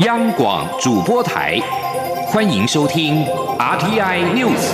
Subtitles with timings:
[0.00, 1.58] 央广主播台，
[2.28, 3.24] 欢迎收听
[3.58, 4.70] RTI News。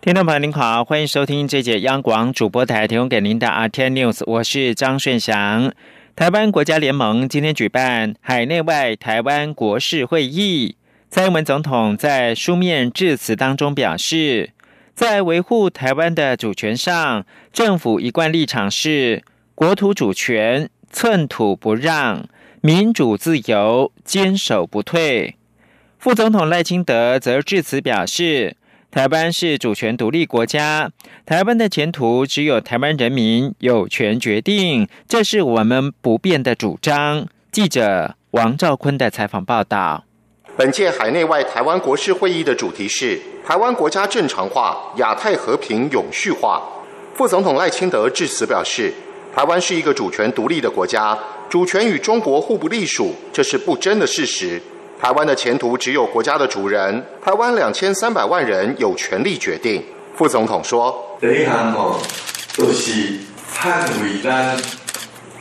[0.00, 5.72] 听众朋友您好，欢迎收听这节央广主播台提供给您的 RTI News，我是张顺祥。
[6.16, 10.74] 台湾国家联盟今天举办海内外台湾国事会议，
[11.08, 14.50] 蔡英文总统在书面致辞当中表示。
[14.94, 19.24] 在维护台湾的主权上，政府一贯立场是
[19.54, 22.28] 国土主权寸土不让，
[22.60, 25.36] 民主自由坚守不退。
[25.98, 28.56] 副总统赖清德则致辞表示，
[28.90, 30.90] 台湾是主权独立国家，
[31.24, 37.26] 台湾的前途只有台湾人民有权决定，这是我们不变的主张。
[37.50, 40.04] 记者王兆坤的采访报道。
[40.62, 46.62] 本届海内外台湾国事会议的主题是台湾国家正常化、亚太和平永续化。
[47.16, 48.94] 副总统赖清德致辞表示，
[49.34, 51.18] 台湾是一个主权独立的国家，
[51.50, 54.62] 主权与中国互不隶属，这是不争的事实。
[55.00, 59.82] 台湾的前途只有国家的主人，台湾两千三百万人有权利决定。
[60.14, 61.98] 副总统说：“第一项哦，
[62.56, 63.18] 都是
[63.52, 64.56] 捍卫咱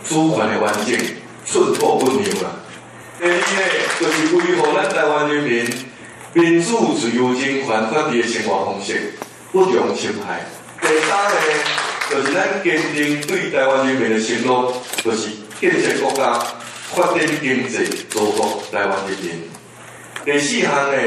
[0.04, 0.98] 主权的完整，
[1.45, 2.58] 寸土不让啊。”
[3.22, 3.39] 第二呢，
[4.00, 5.64] 就是维护咱台湾人民
[6.33, 9.14] 民主、自由、人权法治的生活方式，
[9.52, 10.41] 不容侵害。
[10.81, 11.39] 第三呢，
[12.09, 16.33] 就是咱坚定对台湾人民的承诺，就是建设国家、
[16.95, 19.47] 发展经济、造福台湾人民。
[20.25, 20.97] 第四项呢，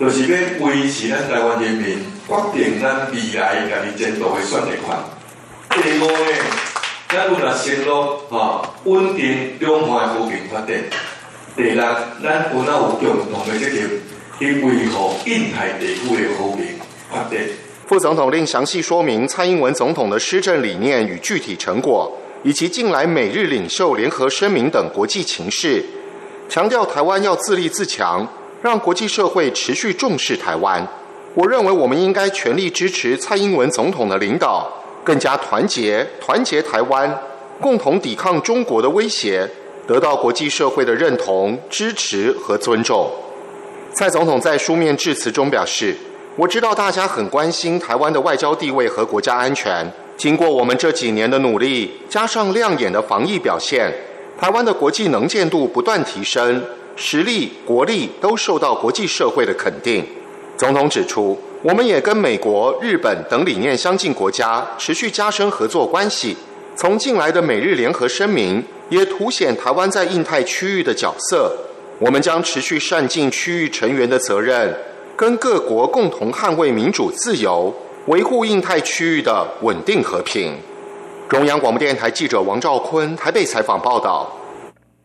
[0.00, 5.80] 就是要维持咱台湾人民决定咱未来家己前途的选择权。
[5.80, 6.26] 第五呢，
[7.08, 10.82] 咱有若承诺哈稳定两岸和平发展。
[11.54, 11.84] 第六，
[12.22, 14.00] 咱有哪有共同的责任
[14.38, 16.66] 去维护印太地区的和平
[17.10, 17.38] 发展。
[17.86, 22.10] 副总统令详细说明蔡英文总统的施政理念与具体成果，
[22.42, 25.84] 以及近来美日领袖联合声明等国际情势，
[26.48, 28.26] 强调台湾要自立自强，
[28.62, 30.86] 让国际社会持续重视台湾。
[31.34, 34.72] 我认为我们应该全力支持蔡英文总统的领导，
[35.04, 37.14] 更加团结，团结台湾，
[37.60, 39.46] 共同抵抗中国的威胁。
[39.86, 43.10] 得到国际社会的认同、支持和尊重。
[43.92, 45.96] 蔡总统在书面致辞中表示
[46.36, 49.90] ：“我知道大家很关心台湾的外交地位和国家安全。
[50.16, 53.92] 经过我们这几年的努力，加上亮眼的防疫表现，
[54.40, 56.62] 台湾的国际能见度不断提升，
[56.96, 60.04] 实力、国力都受到国际社会的肯定。”
[60.56, 66.36] 总统指出，我们也跟美国、日本等理念相近国家持续加深合作关系。
[66.74, 71.54] 从近来的美日联合声明，也凸显台湾在印太区域的角色。
[71.98, 74.74] 我们将持续善尽区域成员的责任，
[75.16, 77.72] 跟各国共同捍卫民主自由，
[78.06, 80.56] 维护印太区域的稳定和平。
[81.28, 84.34] 中央广播电台记者王兆坤台北采访报道。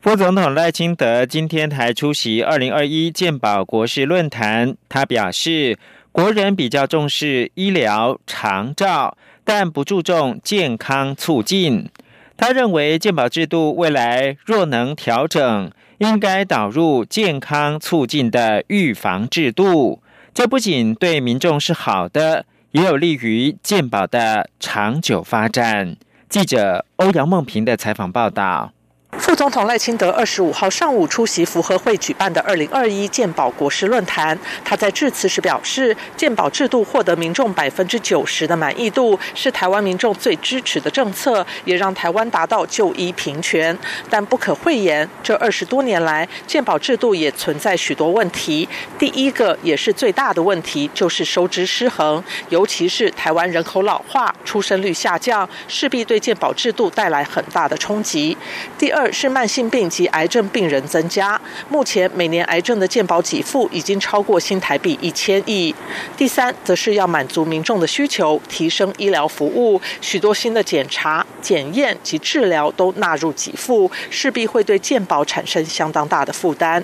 [0.02, 5.78] 副总统赖清德今天还出席二零二一健保国事论坛，他表示，
[6.12, 9.18] 国人比较重视医疗长照。
[9.50, 11.90] 但不注重健康促进。
[12.36, 20.02] 他认为健保制度未来若能调整，应该导入健康促进的预防制度。
[20.34, 25.96] 这不仅对民众是好的，也有利于健保的长久发展。
[26.28, 28.74] 记者欧阳梦平的采访报道。
[29.14, 34.38] 副总统赖清德二十五号上午出席福和会举办的二零二一健保国事论坛。
[34.66, 43.78] 他在致辞时表示，健保制度获得民众百分之九十的满意度，是台湾民众最支持的政策，也让台湾达到就医平权。
[44.10, 48.68] 但不可讳言，这二十多年来，健保制度也存在许多问题。
[49.00, 58.38] 第一个也是最大的问题，就是收支失衡，尤其是台湾人口老化、出生率下降，势必对健保制度带来很大的冲击。
[58.78, 65.74] 第二二是慢性病及癌症病人增加，目前每年癌症的健保给付已经超过新台币一千亿。
[66.18, 76.84] 第三，则是要满足民众的需求，提升医疗服务，许多新的检查、检验及治疗都纳入给付，势必会对健保产生相当大的负担。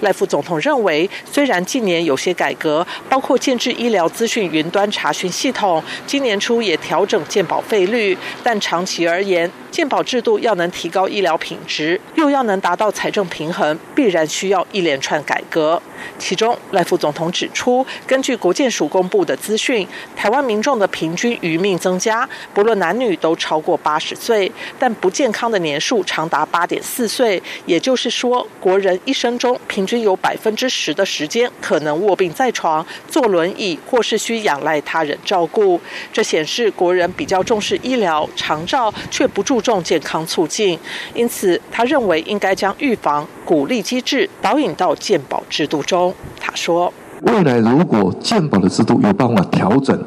[0.00, 15.82] 赖副总统认为，虽然近年有些改革，包括建制医疗资讯云端查询系统，今年初也调整健保费率，但长期而言，健保制度要能提高医疗品质，又要能达到财政平衡，必然需要一连串改革。
[16.18, 19.86] 其中，赖副总统指出，根据国健署公布的资讯，
[20.16, 27.42] 台湾民众的平均余命增加，不论男女都超过八十岁，但不健康的年数长达八点四岁。
[27.66, 35.80] 也就是说，国人一生中平均有百分之十的时间可能卧病在床、坐轮椅，或是需仰赖他人照顾。
[36.12, 40.78] 这显示国人比较重视医疗长照，却不注重健康促进。
[41.14, 46.14] 因此，他认为应该将预防鼓励机制导引到鉴宝制度中。
[46.40, 46.92] 他说
[47.22, 49.98] ：“未来如果鉴宝的制度有办法调整，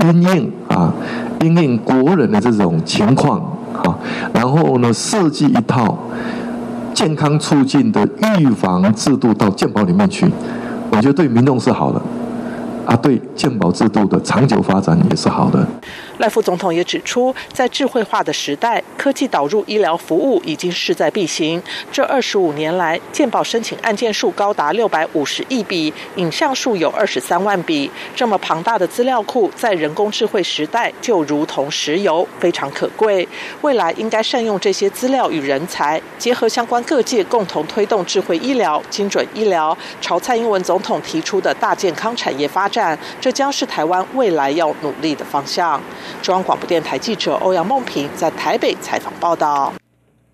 [0.00, 0.92] 因应啊，
[1.40, 3.38] 因应国人的这种情况
[3.82, 3.98] 啊，
[4.32, 5.98] 然后呢，设计一套
[6.94, 10.26] 健康促进的预防制度到鉴宝里面去，
[10.90, 12.00] 我觉得对民众是好的。”
[12.86, 15.66] 啊，对健保制度的长久发展也是好的。
[16.18, 21.62] 赖副总统也指出，在智慧化的时代，科技导入医疗服务已经势在必行。
[21.92, 27.90] 这二十五年来，健保申请案件数高达六百五十亿笔，影像数有二十三万笔。
[28.14, 33.28] 这么庞大的资料库，在人工智慧时代就如同石油，非常可贵。
[33.60, 42.75] 未来应该善用这些资料与人才，结合相关各界，共同推动智慧医疗、精准医疗，朝蔡英文总统提出的大健康产业发展。
[43.20, 45.82] 这将是台湾未来要努力的方向。
[46.22, 49.72] 中央广播电台记者欧阳梦平在台北采访报道。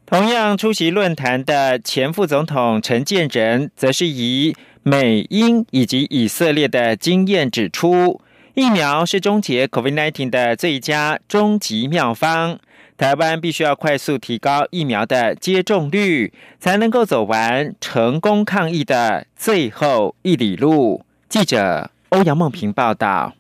[0.06, 8.20] 同样出席论坛的前副总统陈建仁，则是以美英以及以色列的经验指出，
[8.54, 12.58] 疫苗是终结 COVID-19 的最佳终极妙方。
[12.98, 21.02] 台湾必须要快速提高疫苗的接种率，才能够走完成功抗疫的最后一里路。
[21.28, 23.32] 记者欧阳梦萍报道。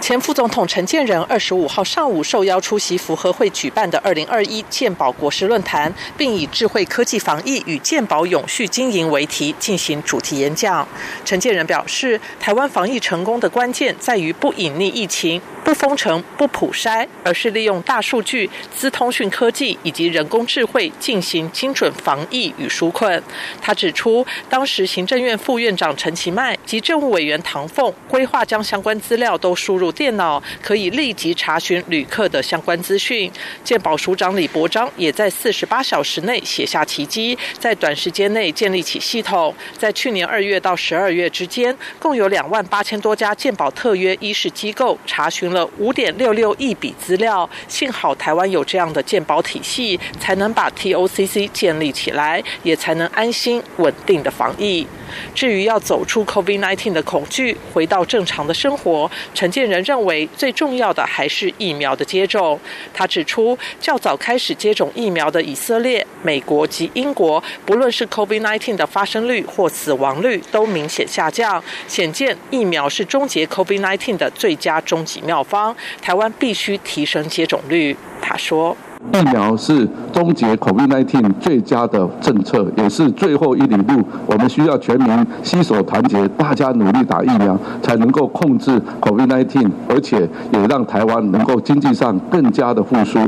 [0.00, 10.88] 前副总统陈建仁二十五号上午受邀出席福和会举办的二零二一健保国事论坛，并以“智慧科技防疫与健保永续经营”为题进行主题演讲。
[11.24, 23.22] 陈建仁表示，台湾防疫成功的关键在于不隐匿疫情、不封城、不普筛，而是利用大数据、资通讯科技以及人工智慧进行精准防疫与纾困。
[23.60, 29.89] 他指出，当时行政院副院长陈其迈及政务委员唐凤规划将相关资料都输入。
[29.90, 33.30] 电脑可以立即查询旅客的相关资讯。
[33.64, 39.54] 健保署长李博章也在四十八小时内写下奇迹，在短时间内建立起系统。
[39.76, 47.48] 在去年二月到十二月之间，共有两万八千多家健保特约医师机构查询了五点六六亿笔资料。
[47.68, 54.86] 幸好台湾有这样的健保体系，才能把 TOCC 建立起来，也才能安心稳定的防疫。
[55.34, 62.58] 至于要走出 COVID-19 的恐惧，回到正常的生活，陈建仁认为最重要的还是疫苗的接种。
[62.92, 75.74] 他指出，较早开始接种疫苗的以色列、美国及英国，不论是 COVID-19 的发生率或死亡率都明显下降，显见疫苗是终结 COVID-19 的最佳终极妙方。
[76.02, 77.96] 台湾必须提升接种率。
[78.20, 78.76] 他说。
[79.12, 84.02] 疫苗是终结 COVID-19 最佳的政策，也是最后一里路。
[84.26, 93.18] 我们需要全民携手团结，大家努力打疫苗，才能够控制 COVID-19，而且也让台湾能够经济上更加的复苏。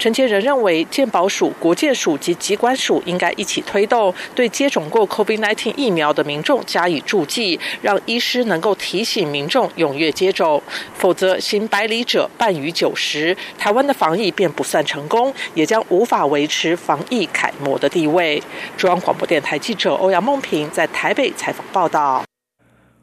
[0.00, 10.62] 陈杰仁认为，健保署、国健署及疾管署应该一起推动，对接种过 COVID-19 疫苗的民众加以注记，让医师能够提醒民众踊跃接种。
[10.94, 18.42] 否则，行百里者半于九十，台湾的防疫便不算成功，也将无法维持防疫楷模的地位。
[18.78, 22.29] 中央广播电台记者欧阳梦平在台北采访报道。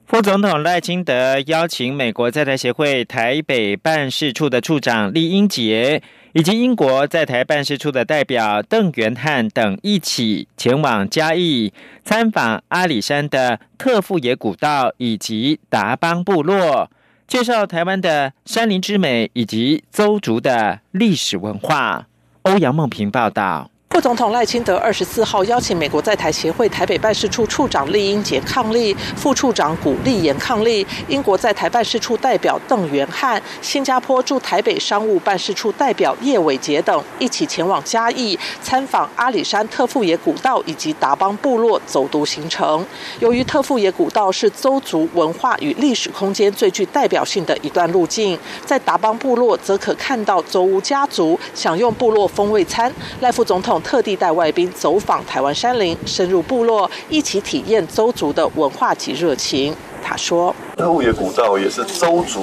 [0.07, 6.01] 副总统赖清德邀请美国在台协会台北办事处的处长李英杰。
[6.33, 11.73] 以及英国在台办事处的代表邓元汉等一起前往嘉义
[12.03, 16.91] 参访阿里山的特富野古道以及达邦部落，
[17.27, 22.05] 介绍台湾的山林之美以及邹族的历史文化。
[22.43, 23.71] 欧阳梦平报道。
[23.89, 42.85] 副总统赖清德二十四号邀请美国在台协会台北办事处处长厉英杰抗力、副处长古立言抗力、英国在台办事处代表邓元汉、新加坡驻台北商务办事处代表叶伟杰等一起前往嘉义参访阿里山特富野古道以及达邦部落走读行程。
[43.19, 52.93] 由于特富野古道是邹族文化与历史空间最具代表性的一段路径，在达邦部落则可看到邹屋家族享用部落风味餐。
[53.21, 53.76] 赖副总统。
[53.81, 59.75] 特地带外宾走访台湾山林，深入部落，一起体验邹族的文化及热情。
[60.03, 62.41] 他说：“特务野古道也是邹族，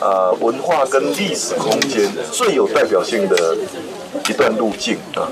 [0.00, 3.56] 呃，文化跟历史空间最有代表性的
[4.28, 5.28] 一段路径啊。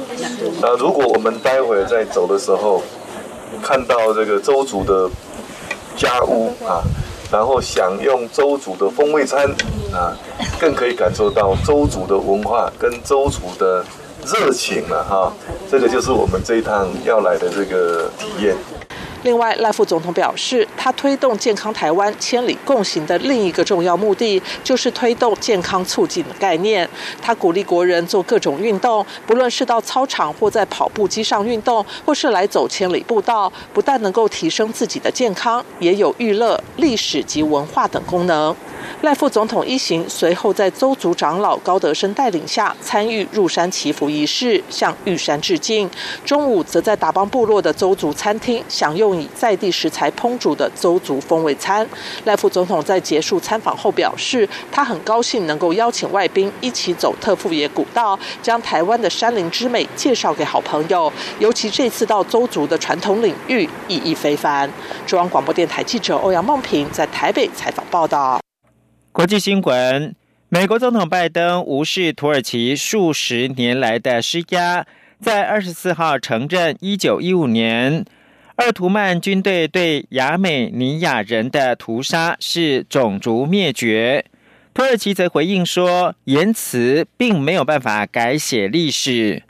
[0.61, 2.83] 那如果我们待会在走的时候，
[3.63, 5.11] 看到这个周族的
[5.97, 6.85] 家屋啊，
[7.33, 9.51] 然后享用周族的风味餐
[9.93, 10.15] 啊，
[10.61, 13.85] 更可以感受到周族的文化跟周族的
[14.33, 15.33] 热情了哈。
[15.71, 18.55] 这个就是我们这一趟要来的这个体验。
[19.25, 26.89] 另外，赖副总统表示，他推动健康台湾千里共行的另一个重要目的，就是推动健康促进的概念。
[27.21, 38.55] 他鼓励国人做各种运动，不论是到操场或在跑步机上运动，或是来走千里步道，不但能够提升自己的健康，也有娱乐、历史及文化等功能。
[39.03, 45.89] 赖副总统一行随后在邹族长老高德生带领下参与入山祈福仪式，向玉山致敬。
[46.25, 51.89] 中午则在达邦部落的邹族餐厅享用以在地食材烹煮的邹族风味餐。
[52.25, 61.11] 赖副总统在结束参访后表示，他很高兴能够邀请外宾一起走特富野古道，将台湾的山林之美介绍给好朋友。
[61.39, 64.69] 尤其这次到邹族的传统领域，意义非凡。
[65.07, 68.41] 中央广播电台记者欧阳梦平在台北采访报道。
[69.11, 70.15] 国际新闻：
[70.49, 74.87] 美国总统拜登无视土耳其数十年来的施压，
[75.21, 78.05] 在二十四号承认，一九一五年
[78.57, 84.25] 鄂图曼军队对亚美尼亚人的屠杀是种族灭绝。
[84.73, 89.43] 土耳其则回应说，言辞并没有办法改写历史。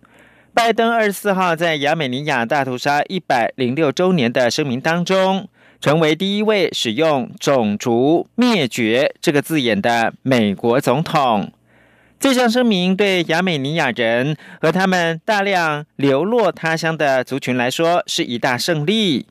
[0.55, 5.47] 拜登二十四号在亚美尼亚大屠杀一百零六周年的声明当中。
[5.81, 11.53] 成为第一位使用“种族灭绝”这个字眼的美国总统。
[12.19, 19.27] 这项声明对亚美尼亚人和他们大量流落他乡的族群来说是一大胜利。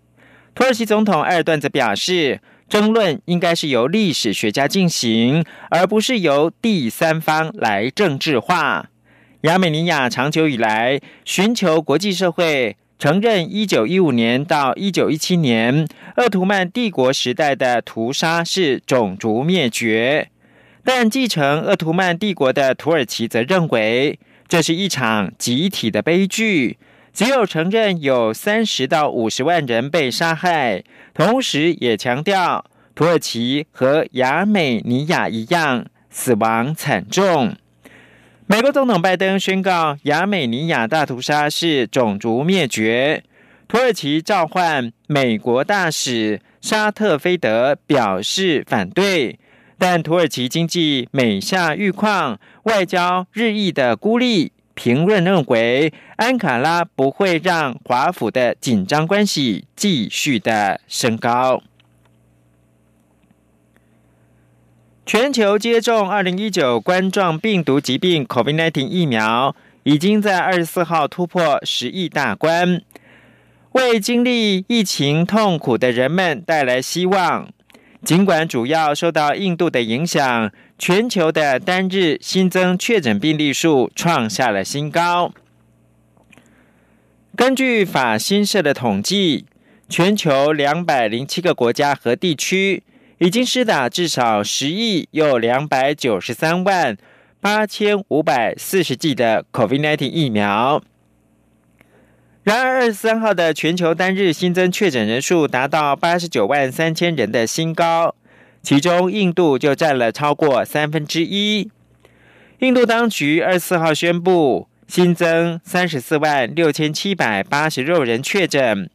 [0.56, 2.40] 土耳其总统埃尔段则表示，
[2.70, 8.90] 争论应该是由历史学家进行，而不是由第三方来政治化。
[9.42, 12.78] 亚美尼亚长久以来寻求国际社会。
[13.00, 20.30] 承认一九一五年到一九一七年鄂图曼帝国时代的屠杀是种族灭绝，
[20.84, 26.78] 但继承鄂图曼帝国的土耳其则认为这是一场集体的悲剧。
[27.14, 37.56] 只有承认有三十到五十万人被杀害，同时也强调土耳其和亚美尼亚一样死亡惨重。
[38.50, 43.22] 美国总统拜登宣告亚美尼亚大屠杀是种族灭绝。
[43.68, 49.38] 土耳其召唤美国大使沙特菲德表示反对，
[49.78, 54.54] 但土耳其经济每下愈况，外交日益的孤立。
[54.74, 61.62] 评论认为，安卡拉不会让华府的紧张关系继续的升高。
[65.08, 72.82] 全球接种二零一九冠状病毒疾病 （COVID-19） 疫苗，已经在二十四号突破十亿大关，
[73.72, 77.48] 为经历疫情痛苦的人们带来希望。
[78.04, 85.32] 尽管主要受到印度的影响，全球的单日新增确诊病例数创下了新高。
[87.34, 89.46] 根据法新社的统计，
[89.88, 92.84] 全球两百零七个国家和地区。
[93.20, 96.96] 已经施打至少十亿又两百九十三万
[97.42, 100.84] 八千五百四十剂的 COVID-19 疫苗。
[102.44, 108.16] 然而，二十三号的全球单日新增确诊人数达到八十九万三千人的新高，
[108.62, 111.70] 其中印度就占了超过三分之一。
[112.60, 118.90] 印度当局二十四号宣布新增三十四万六千七百八十六人确诊。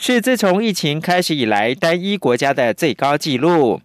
[0.00, 3.80] 是自从疫情开始以来单一国家的最高纪录。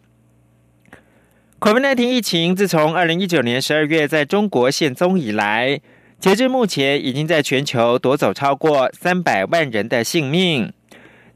[1.59, 5.81] COVID-19 疫情自从二零一九年十二月在中国现踪以来，
[6.19, 10.71] 截至目前已经在全球夺走超过三百万人的性命。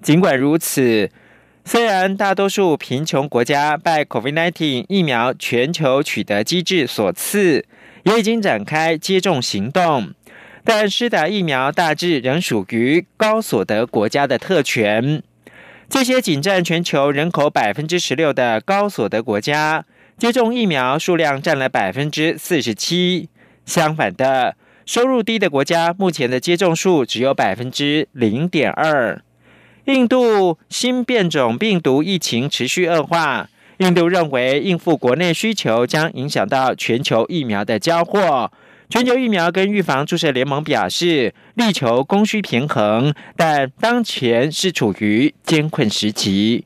[0.03, 1.09] 尽管如此，
[1.65, 7.65] 虽然大多数贫穷国家拜 COVID-19 疫苗全球取得机制所赐，
[8.03, 10.13] 也已经展开接种行动。
[10.69, 15.23] 但施打疫苗大致仍属于高所得国家的特权。
[15.87, 19.85] 这些仅占全球人口百分之十六的高所得国家，
[20.17, 23.29] 接种疫苗数量占了百分之四十七。
[23.65, 29.21] 相反的，收入低的国家目前的接种数只有百分之零点二。
[29.85, 38.51] 印度新变种病毒疫情持续恶化，印度认为应付国内需求将影响到全球疫苗的交货。
[38.89, 46.65] 全球疫苗跟预防注射联盟表示，力求供需平衡，但当前是处于艰困时期。